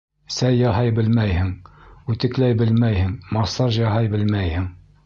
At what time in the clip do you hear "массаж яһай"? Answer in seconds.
3.39-4.15